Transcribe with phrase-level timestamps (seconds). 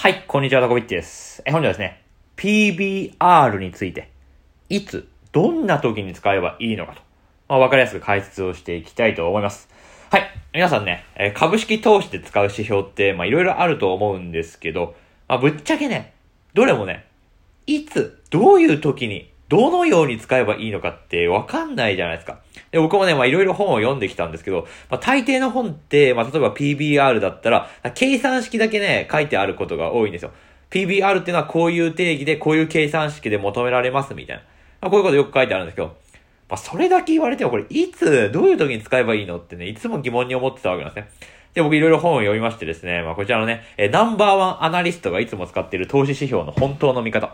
[0.00, 1.42] はい、こんにちは、タコビッチです。
[1.44, 2.04] え、本日はですね、
[2.36, 4.12] PBR について、
[4.68, 7.02] いつ、どんな時に使えばいいのかと、
[7.48, 9.68] まあ、わかりやすく解説をしていきたいと思います。
[10.12, 14.94] はい、皆さんね、え株式投資で使う指標って、まあ、いろいろあると思うんですけど、
[15.26, 16.14] まあ、ぶっちゃけね、
[16.54, 17.04] どれもね、
[17.66, 22.40] いつ、どういう時に、どのように使えばいいのかってわかんないじゃないですか。
[22.70, 30.32] で、僕もね、まあいろいろ本を読んできたんですけど、まあ大抵の本って、まあ例えば PBR だったら、計算式だけね、書いてあることが多いんですよ。
[30.70, 34.42] PBR っていうのはこういう定義で、こういう計算式で求められますみたいな。
[34.82, 35.96] まあこういうことよく書いてあるんですけど、
[36.50, 41.10] まあそれだけ言われてもこれいつ、どういう時に使えばいいのってね、いつも疑問に思ってたわけなんですね。
[41.54, 47.32] で、僕いろいろ本を読みましてですね、まあこちらのね、えナンバーワンアナリストがいつも使っている投資指標の本当の見方。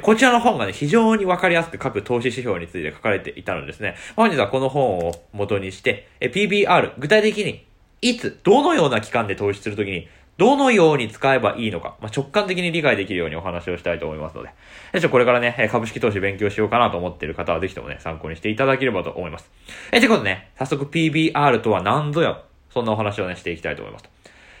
[0.00, 3.94] こちらの本がね、非常にわかりやすく各投資指標について書かれていたのですね。
[4.16, 7.64] 本日はこの本を元にして、PBR、具体的に、
[8.02, 14.50] いつ、どのような期間で投資するときに、どのように使えばいいのか、まあ、直感的に理解できるようにお話をしたいと思いますので、
[14.92, 19.48] えちょこれからね、株式投資勉強しようかなと思っている方はぜひともね、参考にしていただければと思います。
[19.92, 24.04] え、ということでね、早速 PBR とは何ぞや、そんなお話をね、していきたいと思います。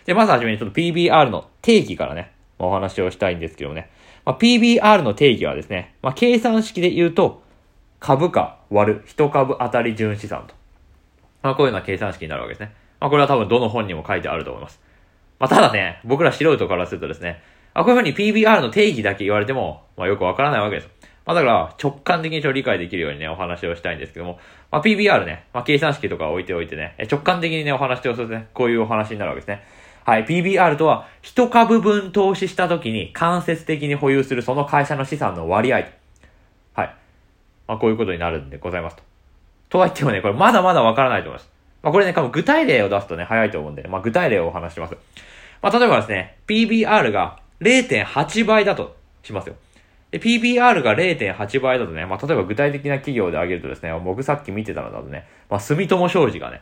[0.06, 2.30] で、まずはじめにちょっと PBR の定義からね、
[2.66, 3.90] お話をしたいんですけどね。
[4.24, 7.42] まあ、PBR の定義はですね、まあ、計算式で言うと、
[8.00, 10.54] 株価割る1株当たり純資産と。
[11.42, 12.72] まあ、こういうような計算式になるわけですね。
[13.00, 14.80] まあ、これは多分どの本にも書いてあると思います。
[15.38, 17.42] まあ、ただね、僕ら素人からするとですね、
[17.74, 20.88] あ、こういうふうに PBR の定義だけ言われても、まあ、よくわからないわけです。
[21.26, 24.38] まあ、だから、直感的にちょっと理解できるようにね、お話をしたいんですけども、
[24.70, 29.64] まあ、PBR ね、まあ、計算式とか置いておいてね、直感的にね、お話をするとね、こういうお話になるわけですね。
[30.04, 35.76] はい、PBR とは、一株分投資した時に間接的に保有するその会社の資産の割合。
[35.76, 36.94] はい。
[37.66, 39.02] まあ、こういうことになるんでございますと。
[39.70, 41.50] とは言ってもね、これまだまだわからないと思います。
[41.82, 44.96] まあ、これね、多分具体例を出すとね、早いと思うんで、ねまあ、具体例をお話しします。
[45.62, 49.56] まあ、例えばですね、PBR が0.8倍だとしますよ。
[50.10, 56.60] で、PBR が0.8倍だとね、まあ、例えば具体的な企業で挙げるとですね、僕さっき見てたのだとね、まあ、住友商事がね、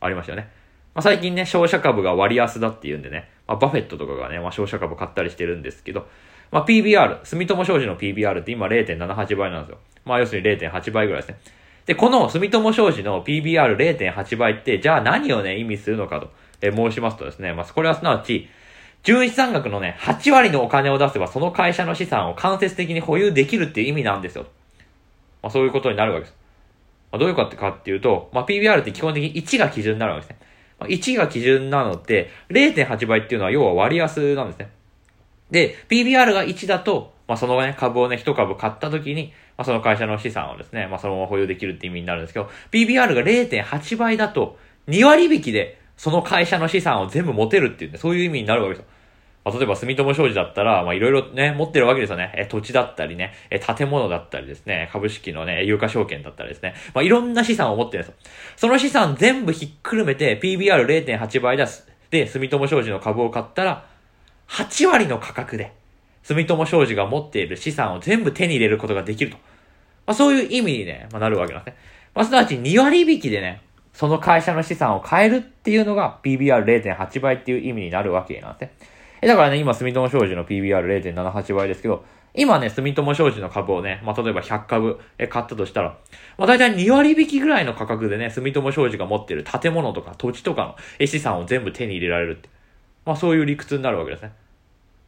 [0.00, 0.48] ありましたよね。
[0.94, 6.06] まあ、最近ね、商社株が割安だっていうんでね、まあ、バフェットとかがね、まあ、商社株買ったりしてるんですけど、
[6.52, 9.78] まあ、PBR、住友商事の PBR って今0.78倍なんですよ。
[10.04, 11.38] まあ、要するに0.8倍ぐらいですね。
[11.86, 16.30] で、この住友商事の PBR0.8 倍って、じゃあ何をね、意味するのかと、
[16.62, 18.48] え申しますとですね、まあ、これはすなわち、
[19.02, 24.46] 純資産額のね、8割のお金を出せば、その会社の資産を間接的に保有できるっていう意味なんですよ。
[25.42, 26.36] まあ、そういうことになるわけです。
[27.12, 30.43] まあ、どういうことかっていうと、まあ、PBR って基本的に1が基準になるわけですね。
[30.86, 34.70] 1が基準なので、0.8倍っていうのは要は割安なんですね。
[35.50, 44.58] で、PBR が1だと、まあ、そのね、株をね、1株買った時に、まあ、その会社の資産をですね、まあ、そのまま保有できるって意味になるんですけど、PBR が0.8倍だと、
[44.88, 48.93] 2割引きで、その会社の資産を全部持てるっていうね、そういう意味になるわけですよ。
[49.44, 52.32] まあ、例えば住友商事だったら、まあいろいろね、持ってるわけですよね。
[52.36, 56.74] え、土地だったりね、え、建物だったりですね、株式のね、有価証券だったりですね。
[56.94, 58.30] まあいろんな資産を持ってるんですよ。
[58.56, 61.86] その資産全部ひっくるめて PBR0.8 倍です。
[62.10, 63.86] で、住友商事の株を買ったら、
[64.48, 65.72] 8割の価格で、
[66.22, 69.36] 住友商事が持っている資産を全部手に入れることができると。
[70.06, 71.80] まあそういう意味にね、まあなるわけなんですね。
[72.14, 73.60] まあすなわち2割引きでね、
[73.92, 78.72] その会社の資産を買えるっていうのが PBR0.8 倍っていう意味になるわけなんですね。
[79.24, 82.04] え、だからね、今、住友商事の PBR0.78 倍ですけど、
[82.34, 85.96] 今ね、住友商事の株をね、まあ、例えば100株え買ったとしたら、
[86.36, 92.50] まあ、大体2割引きぐらいの価格でね、住友商事が持ってる建物とか土地とかのえ資産を全部手に入れられるって。
[93.06, 94.32] まあ、そういう理屈になるわけですね。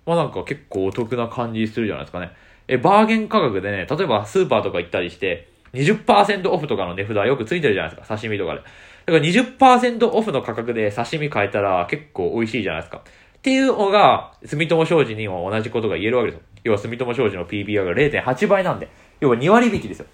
[0.07, 2.31] まあ、なんか結構お得な感じするじゃないですかね。
[2.69, 8.61] え、バーゲン価格でね、例えばスーパーとか行ったりして、20%オフとかの値札よくついてるじゃないですか、刺身とかで。
[8.61, 13.03] だから20%オフの価格で刺身買えたら結構美味しいじゃないですか。
[13.47, 16.47] っていうのが、住友商事にも同じことが言えるわけですよ。
[16.65, 18.89] 要は住友商事の PBR が0.8倍なんで、
[19.21, 20.07] 要は2割引きですよ。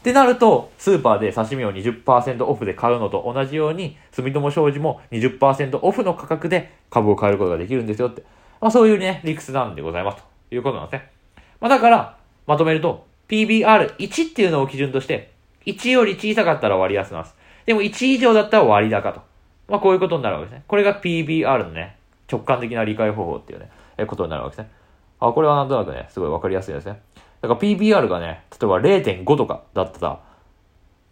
[0.00, 8.24] ってなると、スーパーで刺身を20%オフで買うのと同じように、住友商事も20%オフの価格で株を買えることができるんですよって。
[8.60, 11.12] まあそういうね、理屈なんでございますということなんですね。
[11.60, 12.16] まあだから、
[12.48, 15.30] まとめると、PBR1 っていうのを基準として、
[15.64, 17.36] 1より小さかったら割安なんです。
[17.66, 19.20] でも1以上だったら割高と。
[19.68, 20.64] まあこういうことになるわけですね。
[20.66, 21.99] これが PBR のね、
[22.30, 24.72] 直感的な理解方法っていうね、えことになるわけですね。
[25.18, 27.00] あ、これはなんとなくね、すごいわかりやすいですね。
[27.42, 30.20] だから PBR がね、例えば0.5とかだったら、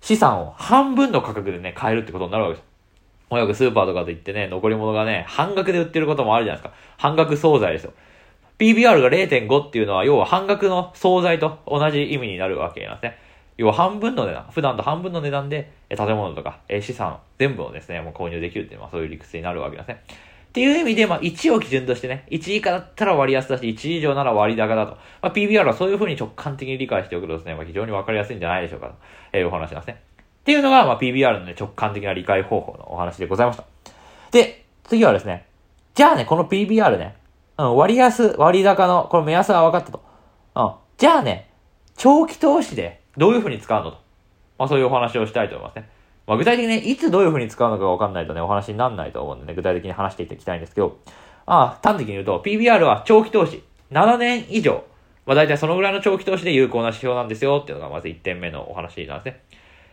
[0.01, 2.69] 資産を半分の価格でね、買えるってことになるわけです。
[3.31, 6.79] もうよくスーパーとかで行ってね、残り物がね、半額で売ってることもあるじゃないですか。
[6.97, 7.93] 半額惣菜ですよ。
[8.59, 13.19] PBR が0.5っていうのは、要は半額の惣菜と同じ意味になるわけなんですね。
[13.59, 20.03] 要は半分の値段、普段と半分の値段で、建物とか、資産全部をですね、もう購入できるっていうのはそういう理屈になるわけですね。
[20.49, 24.93] っていう意味で、まあ、1を基準としてね、1以下だったら割安だし、1以上なら割高だと。
[25.21, 28.95] まあ、PBR はそういう風に直感的に理解しておくとですね、まあ、非常にわかりやすいんじゃないでしょうか
[29.31, 30.03] と、いうお話なんですね。
[30.41, 33.65] っていうのが、まあ、PBR のね、直感的な理解方法のお話でございました。
[34.31, 35.47] で、次はですね、
[35.95, 37.17] じゃあね、この PBR ね、
[37.59, 40.03] うん、割安、割高の、この目安は分かったと。
[40.55, 40.73] うん。
[40.97, 41.51] じゃあね、
[41.97, 43.99] 長期投資でどういう風に使うのと。
[44.59, 45.89] まあ、そういうお話をしたいと思いますね。
[46.29, 50.99] まあ、具体的にね、いつどういう風に使うのかわかんないとね、お話にならないと思うんでね、具体的に話していきたいんですけど、
[51.47, 54.85] ああ、端的に言うと、PBR は長期投資、7年以上、
[55.25, 59.41] まあ大体そのぐらいの長期投資で有効な指標なんですよっていうのがまず1点目のお話なんですね。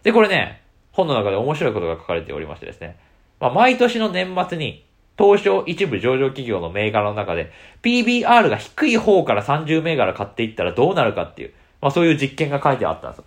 [0.03, 0.61] で、これね、
[0.91, 2.97] 本の中で面白いことが書かれておりましてですね、
[3.39, 4.83] まあ毎年の年末に、
[5.17, 13.25] 東証一部上場企業の銘柄の中で、PBR が低い方から30銘柄買っていったらどうなるかっていう、まあそういう実験が書いてあったんですよ。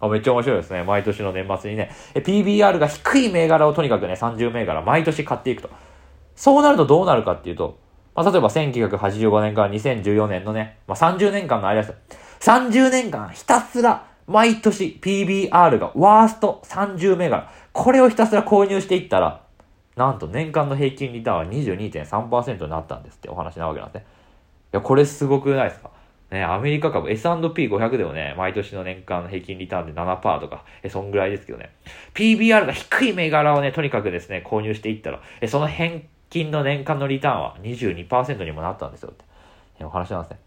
[0.00, 0.82] あめっちゃ面白いですね。
[0.82, 5.70] 毎年の年末にね、PBR が低い銘柄をとにかくね、30銘柄毎年買っていくと。
[6.34, 7.78] そうなるとどうなるかっていうと、
[8.14, 11.94] まあ、例えば1985年から2014年のね、まあ、30年間の間ですよ。
[12.40, 17.50] 30年間ひたすら毎年 PBR がワースト30銘柄。
[17.72, 19.42] これをひたすら購入していったら、
[19.96, 24.06] なんと年間の平均リターンは22.3%になったんですってお話なわけなんですね。
[24.72, 25.90] いや、これすごくないですか？
[26.30, 31.70] ね、アメリカ株 S&P500 でもね、毎年の年間の平均リターンで7%とか、え、そんぐらいですけどね。
[32.14, 36.00] PBR が低い銘柄をね、とにかくですね、購入していったら、え、その平
[36.30, 39.24] 均の年間のリターンは22%にもなったんですよって、
[39.80, 40.38] え、お話なんですね。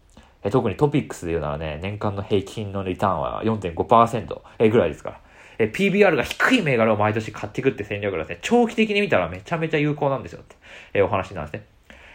[0.42, 5.20] え、特にトピックスで言うならね、年間の平均のリターンは4.5%えぐらいですから。
[5.58, 10.56] え、PBR が低い銘柄を毎年買っていくって戦略がですね、長期的に見たらめちゃめちゃ有効なんですよって、
[10.94, 11.66] え、お話なんですね。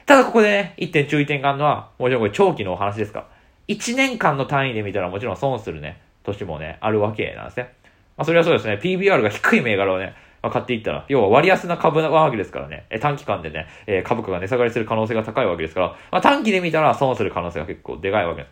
[0.06, 3.38] ただここでね、一点注意点があるのは、もちろんこれ長期のお話ですから。
[3.69, 7.74] 1年間の単位で見たらもちろん損するね、年もね、あるわけなんですね。
[8.18, 18.51] まあ、それはそうですね、PBR が低い銘柄をね、まあ、買っていったら、要は割安な株なわけですからね、え短期間でね、え株価が値下がりする可能性が高いわけですから、まあ、短期で見たら損する可能性が結構でかいわけです。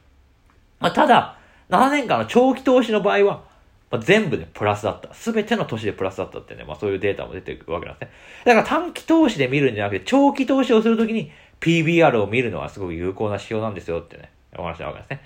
[0.79, 1.37] まあ、ただ、
[1.69, 3.43] 7年間の長期投資の場合は、
[3.89, 5.13] まあ、全部でプラスだった。
[5.13, 8.13] すべての年でプラスだったってね、まあそういうデータも出てくるわけなんですね。
[8.45, 11.31] だから短期投資で見るんじゃなくて、長期投資をするときに
[11.61, 15.21] PBR を見るのはすごく有効な指標なんですよってね、お話なわけですね。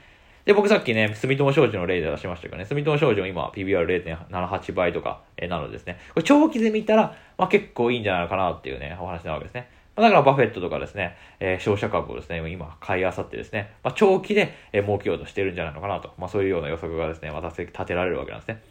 [0.46, 9.70] で、僕さっきね、住友商事の例で出しましたけどね、住友商事も今 PBR0.78 倍とか、えなのですね、これ長期で見たら、まあ結構いいんじゃないかなっていうね、お話なわけですね。
[9.96, 18.64] まだからバフェットとかですね、えー、商社株をですね、今買い漁ってですね、まあ、長期で、えー、儲けようとしてるんじゃないのかなと、まあ、そういうような予測がですね、ま立てられるわけなんですね。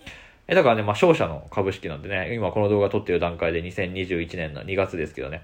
[0.48, 5.42] え、だからね、まあ、商社の株式なんでね、今この動画撮ってる段階で2021年の2月ですけどね、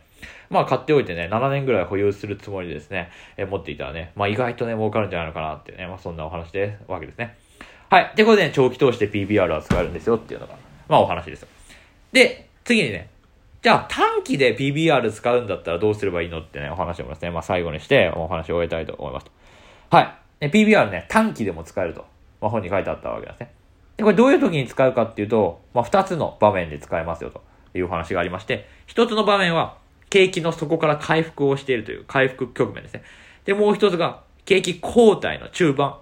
[0.50, 7.36] まあ、買っておいてね、7年ぐらい保有するつもりでですね、え持っていたらね、まあ、意外とね、儲かるんじゃないのかなってね、まあ、そんなお話で、わけですね。
[7.88, 8.04] はい。
[8.12, 10.56] ってことで、ね、長期投資で PBR は使えるんですよっていうのが、
[10.88, 11.48] まあ、お話ですよ。
[12.12, 13.10] で、次にね、
[13.62, 19.26] じゃあ短期で PBR 使うんだったらどうすればいいのってね、お話をですね、まあ、最後にしてお話を終えたいと思います。
[19.90, 20.48] はい。
[20.48, 22.06] PBR ね、短期でも使えると、
[22.40, 23.50] まあ、本に書いてあったわけですね。
[23.96, 27.42] で、これどういう時に使うかっていうと、まあ、二つの場面で使えますよと
[27.76, 29.78] いう話がありまして、一つの場面は、
[30.10, 33.02] 景気の底から回復をしているという回復局面ですね。
[33.44, 35.96] で、もう一つが、景気後退の中盤。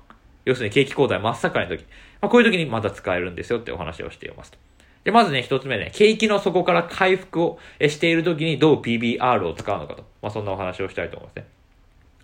[0.45, 1.85] 要するに景気後退真っ盛りの時。
[2.21, 4.59] まあ、こういう時にまた使えるんですよってお話をしていますと。
[5.05, 10.05] で、まずね、一つ目ね、景気の底から回復をしている時にどう PBR を使うのかと。
[10.23, 11.47] まあ、そんなお話をしたいと思いますね。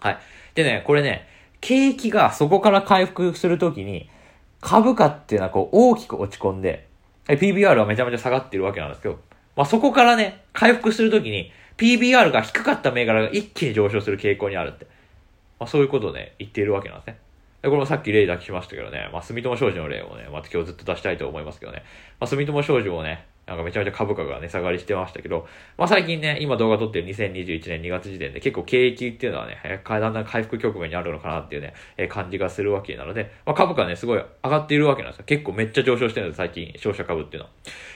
[0.00, 0.18] はい。
[0.54, 1.28] でね、これね、
[1.60, 4.08] 景気が底から回復するときに、
[4.60, 6.86] 株価っていうのはこう大きく落ち込んで、
[7.26, 9.18] PBR はめちゃめちゃ下がってるわけなんですけど、
[9.56, 14.84] まあ、そこからね、回復するときに、PBR が低かった銘柄が一気に上昇する傾向にあるって。
[15.58, 17.18] まあ、そういうことをね、言っているわけなんですね。
[17.62, 21.82] で、これもさっき例だけしましたけどね、まあ、住友商事の例をね、また今日ずっと出したいと思いますけどね、
[22.20, 25.44] まあ、住友商事をね、なんかめちゃめちゃ株価が値下がりしてましたけど、
[25.76, 35.24] まあ最近ね、今動画撮ってる2021年2月時点で結構景気っていうのはね、だんだん回復局面にあるのかなっていうね、え感じがするわけなので、まあ株価ね、すごい上がっているわけなんですよ。
[35.26, 37.50] 結構めっちゃ上昇してるんです、最近、商社株っていうのは。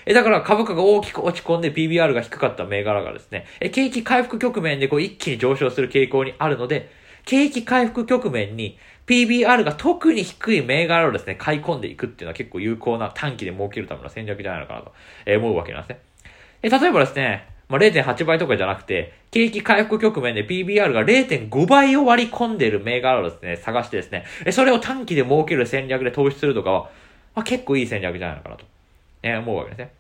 [0.07, 6.91] え、だから株価が大きく落ち込んで PBR が低かった銘柄がですね、え、景気回復局面でこう一気に上昇する傾向にあるので、
[7.25, 14.93] 景気回復局面に PBR が特に低い銘柄をですね、買い込んでいくっていうのは結構有効な短期で儲けるための戦略じゃないのかなと
[15.39, 16.01] 思うわけなんですね。
[16.63, 26.91] え例えばですね、まあ、0.8倍とかじゃなくて、景気回復局面で PBR が0.5倍を割り込んでいる銘柄をですね、探してですね、それを短期で儲ける戦略で投資するとかは、
[27.35, 28.65] まあ、結構いい戦略じゃないのかなと、
[29.23, 29.93] え思うわけですね。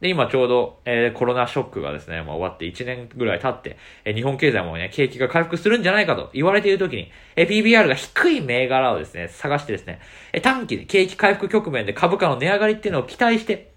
[0.00, 10.00] で、今ちょうど、えー、コロナショックがですね、まあ、終わって1年ぐらい経って、えー、日本経済もね、景気が回復するんじゃないかと言われている時に、えー、PBR が低い銘柄をですね、探してですね、
[10.32, 13.72] えー、短期で景気回復局面で株価の値上がりっていうのを期待して、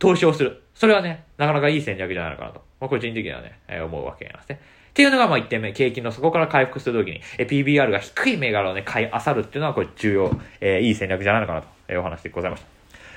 [0.00, 0.62] 投資をする。
[0.74, 2.60] それはね、なかなかいい戦略じゃないのかなと。
[2.80, 4.60] まあ、個人的にはね、えー、思うわけなんですね。
[4.90, 5.72] っていうのが、まあ、1点目。
[5.72, 10.30] 景気の底から回復するときに、え PBR が低い銘柄をね、買い漁るっていうのは、これ重要、
[10.60, 12.66] えー、いい戦略じゃないのかなと、えー、お話でございました。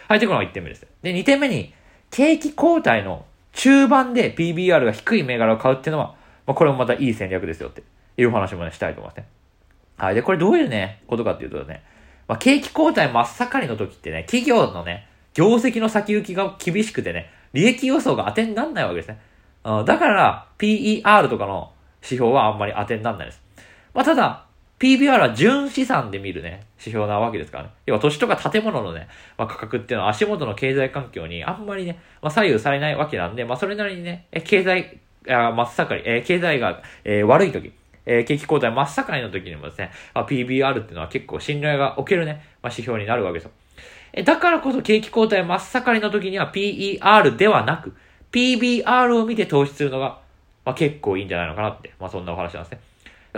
[0.08, 0.88] はい、というのが1点目です。
[1.01, 1.74] で、2点目に、
[2.11, 7.83] 景気後退の中盤で PBR が低い銘柄を買うっていうのは、まあ、これもまたいい戦略ですよって
[8.17, 9.27] いう話もね、したいと思いますね。
[9.97, 10.15] はい。
[10.15, 11.83] で、これどういうね、ことかっていうとね、
[12.27, 19.19] まあ、景気後退真っ盛りの時ってね、企業のね、業績の先行きが厳しくてね、利益予想が当てになんないわけですね。
[19.63, 21.71] だから、PER とかの
[22.01, 23.41] 指標はあんまり当てになんないです。
[23.93, 24.45] まあ、ただ、
[24.79, 27.69] PBR は純資産で見るね、指標なわけですからね。
[27.88, 29.07] 要は、都市とか建物のね、
[29.38, 37.74] まあ、価格っていうのは足元の経済環境にあんまりね、まあ、左右されないわけなんで、まあ、それなりにね、え経済、あ真っ盛り、えー、経済が、えー、悪い時、
[38.05, 43.51] えー、景気後退真っ盛りの時にもですね、まあ、PBR っていうのは結構信頼がおけるね、まあ、指標になるわけですよ。
[44.13, 47.93] えだからこそ景気後退真っ盛りの時には PER ではなく、
[48.31, 50.19] PBR を見て投資するのが、
[50.65, 52.79] まあ、結構いいんじゃないのかなって、まあ、そんなお話なんですね。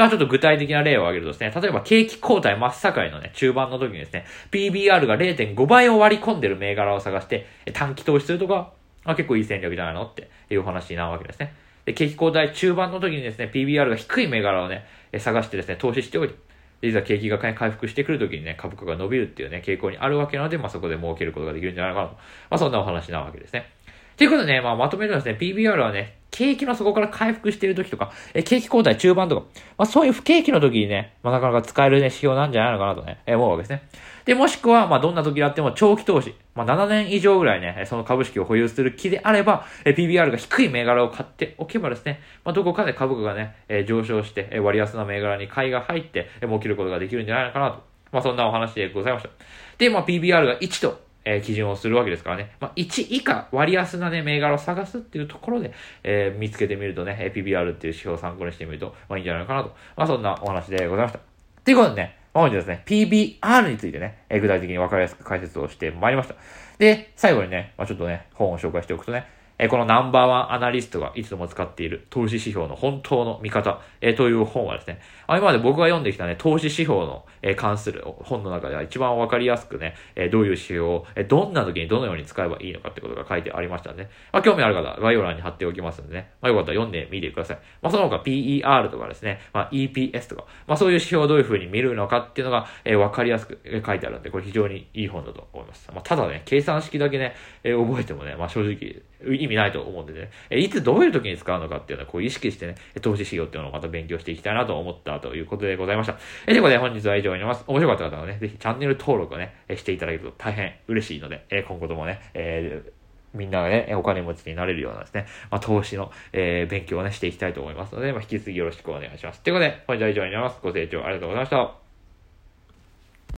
[0.07, 8.71] ちょっと具体的な例を挙げるとですね、例えば景気後退真っ盛りのね、中盤の時にですね、PBR が0.5倍を割り込んでる銘柄を探して、短期投資するとか、
[9.03, 11.53] あ、結構いい戦略じゃないのっていう話になるわけですね。
[11.85, 14.85] で、景気後退中盤の時にですね、PBR が低い銘柄をね、
[15.17, 16.35] 探してですね、投資しておいて、
[16.81, 22.13] いざ景気が回復してくるときにね、株価が伸びるっていうね、傾向にあるわけなので、まあ、そこで儲けることができるんじゃないかなと。
[22.13, 23.69] まあ、そんなお話なわけですね。
[24.15, 33.83] ということでね、まあ、まとめるとですね、PBR はね、景気の底から回復している時とか、え景気後退中盤とか、まあ、そういう不景気の時にね、まあ、なかなか使えるね、指標なんじゃないのかなとね、え思うわけですね。
[34.23, 47.83] で、もしくは、まあ、どんな時であっても長期投資、まあ、7年以上ぐらいね、その株式を保有する気であれば、え PBR が低い銘柄を買っておけばですね、まあ、どこかで株価がね、え上昇して、え割安な銘柄に買いが入って、え儲けることができるんじゃないのかなと。
[48.13, 49.29] まあ、そんなお話でございました。
[49.77, 52.55] で、まあ、PBR が1と、えー、基準をするわけですからね。
[52.59, 55.71] まあ、1以下割安なね、銘柄を探すっていうところで、
[56.03, 59.75] えー、見つけてみるとね、PBR っていう指標を参考にしてみると、まあ、いいんじゃないかなと。
[59.95, 61.19] まあ、そんなお話でございました。
[61.63, 66.35] ということでね、本日ですね、PBR についてね、え具体的に分かりやすく解説をしてまいりました。
[66.79, 69.27] で、最後にね、まあ、ちょっとね、本を紹介しておくとね、
[69.61, 87.59] えこのナンバーワンアナリストがいつも使っている投資指標の本当の見方、えという本はですね、あ今まで僕が読んできたね、投資指標の、え関する本の中では一番わかりやすくね、えどういう指標を、えどんな時にどのように使えばいいのかってことが書いてありましたんで、まあ、興味ある方、概要欄に貼っておきますんでね、まあ、よかったら読んでみてください。
[87.81, 95.89] まあ、その他 PER とかですね、まあ、EPS とか、まあ、そういう指標をどういう風に見るのかっていうのが、えわかりやすく書いてあるんで、これ非常にいい本だと思います。
[95.93, 106.17] まあ、ただね、計算式だけね、え覚えてもね、まあ、正直、意味ないと思うんでね、えいつどういう時に使うのかっていうのはこう意識してね、投資しようっていうのをまた勉強していきたいなと思ったということでございました。
[106.45, 107.63] えということで本日は以上になります。
[107.67, 112.99] 面白かった方はね、ぜひチャンネル登録をね、していただけると大変嬉しいので、え今後ともね、えー
[113.33, 119.41] みんながね、お金持ちになれるようなですね、まあ、投資の、えー、勉強をね、していきたいと思いますので、まあ、引き続きよろしくお願いします。
[119.41, 120.59] ということで、本日は以上になります。
[120.63, 121.88] ご清聴ありがとうございました。